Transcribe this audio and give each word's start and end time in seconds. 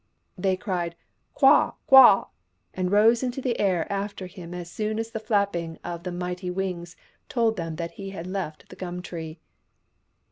They 0.35 0.57
cried" 0.57 0.95
Kwah! 1.37 1.73
Kwah!" 1.87 2.25
and 2.73 2.89
rose 2.91 3.21
into 3.21 3.39
the 3.39 3.59
air 3.59 3.85
after 3.93 4.25
him 4.25 4.51
as 4.51 4.67
soon 4.71 4.97
as 4.97 5.11
the 5.11 5.19
flapping 5.19 5.77
of 5.83 6.01
the 6.01 6.11
mighty 6.11 6.49
wings 6.49 6.95
told 7.29 7.55
them 7.55 7.75
that 7.75 7.91
he 7.91 8.09
had 8.09 8.25
left 8.25 8.69
the 8.69 8.75
gum 8.75 9.03
tree. 9.03 9.39